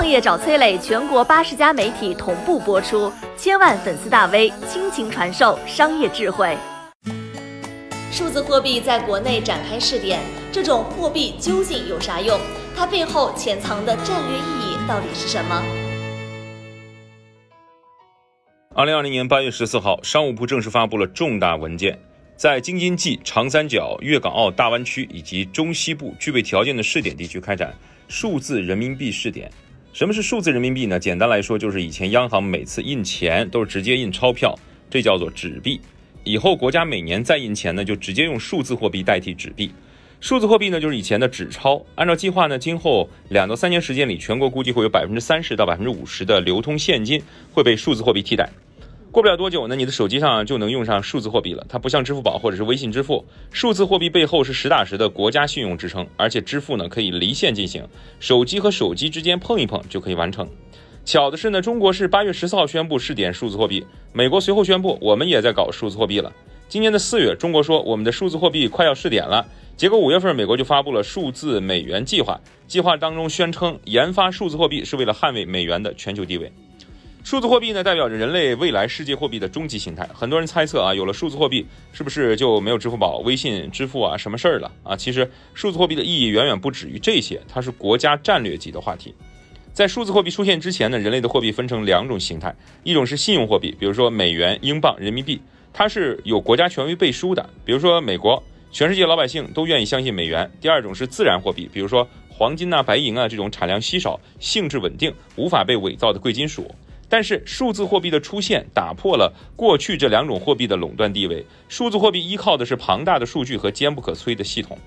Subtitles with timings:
[0.00, 6.56] 创业找崔磊，全国八十家媒体同步播出，千万粉丝大 V 倾情传授商业智慧。
[8.10, 10.18] 数字货币在国内展开试点，
[10.50, 12.40] 这种货币究竟有啥用？
[12.74, 15.62] 它背后潜藏的战略意义到底是什么？
[18.74, 22.00] 二零二零年八月十四号，商务部正式发布了重大文件，
[22.36, 27.74] 在京津冀、长三角、粤港澳大湾区以及中西部具备条件的试点地区开展
[28.08, 29.52] 数字人民币试点。
[29.92, 31.00] 什么是数字人民币呢？
[31.00, 34.56] 简单来说，就是以前央行每次印钱都是直接印钞票，
[34.88, 35.80] 这叫做纸币。
[36.22, 39.72] 以后国家每年再印钱呢，就直接用数字货币代替纸币。
[40.20, 41.84] 数字货币呢，就是以前的纸钞。
[41.96, 47.20] 按照计划呢，今后两到三年时间里，全国估计会有百分之三十到百分之五十的流通现金
[47.52, 48.48] 会被数字货币替代。
[49.12, 51.66] 过不了多久呢，你的手机上就能用上数字货币了。
[51.68, 57.84] 它不像支付宝或者是微信支付，数字货币背后是实打实的国家信用支撑，而且支付呢可以离线进行，
[58.20, 60.48] 手机和手机之间碰一碰就可以完成。
[61.04, 66.32] 巧的是呢，中国是八月十四号宣布试点数字货币，美国随后宣布我们也在搞数字货币了。
[66.68, 69.44] 今年的四月，中国说我们的数字货币快要试点了，
[69.76, 76.52] 结果五月份美国就发布了数字美元计划，计划当中宣称研发数字货币是为了捍卫美元的全球地位。
[77.22, 80.08] 数字货币呢，代表着人类未来世界货币的终极形态。
[80.14, 84.96] 很多人猜测啊，有了数字货币，是不是就没有支付宝、微信支付啊什么事儿了啊？
[84.96, 89.14] 其实数字货币的意义远远不止于这些，它是国家战略级的话题。
[89.72, 95.40] 在数字货币出现之前呢，人类的货币分成两种形态，一种是信用货币，比如说美元、英镑、人民币，
[95.72, 100.50] 它是有国家权威背书的，比如说美国，全世界老百姓都愿意相信美元。
[100.60, 106.74] 第二种是自然货币，比如说黄金呐、白银啊这种产量稀少、性质稳定、无法被伪造的贵金属。
[107.10, 114.78] 但是数字货币的出现打破了过去这两种货币的垄断地位，数字货币依靠的是庞大的数据和坚不可摧的系统。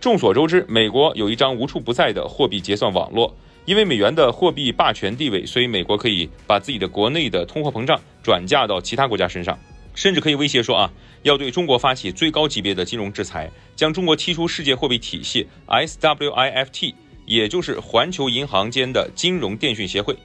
[0.00, 3.36] 众所周知，美国有一张无处不在的货币结算网络。
[3.66, 9.58] 因为美元的货币霸权地位，所以美国可以把自己的国内的通货膨胀转嫁到其他国家身上，
[9.92, 10.92] 甚至可以威胁说啊，
[11.24, 16.94] 要对中国发起最高级别的金融制裁，将中国踢出世界货币体系 SWIFT，
[17.26, 20.16] 也就是环球银行间的金融电讯协会。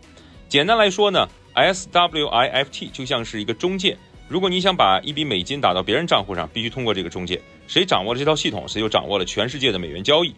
[0.48, 3.98] 简单来说呢，SWIFT 就像是一个中介，
[4.28, 10.34] 如果你想把一笔美金打到别人账户上，必须通过这个中介，谁掌握了这套系统，谁就掌握了全世界的美元交易。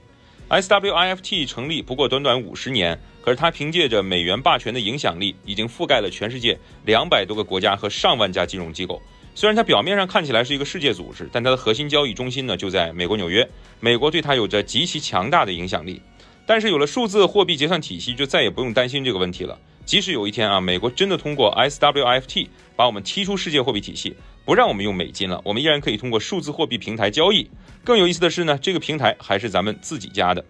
[0.50, 9.02] SWIFT 成立不过短短五十年，可是它凭借着美元霸权的影响力，已经覆盖了全世界两百多个国家和上万家金融机构。
[9.36, 13.48] 虽然它表面上看起来是一个世界组织，但它的核心交易中心呢就在美国纽约。
[13.80, 16.00] 美国对它有着极其强大的影响力。
[16.46, 19.58] 但是有了数字货币结算体系，就再也不用担心这个问题了。
[19.86, 24.16] 即使有一天啊，美国真的通过 SWIFT 把我们踢出世界货币体系，
[24.46, 27.50] 不让我们用美金了，我们依然可以通过数字货币平台交易。
[27.84, 30.44] 更有意思的是呢，这个平台还是咱们自己家的。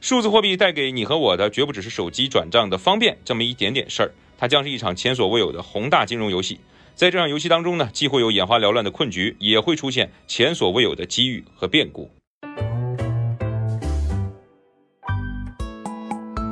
[0.00, 6.60] 数字货币带给你和我的，绝不只是手机转账的方便这么一点点事儿，它将是一场前所未有的宏大金融游戏。
[6.94, 12.10] 在这场游戏当中呢，既会有眼花缭乱的困局，也会出现前所未有的机遇和变故。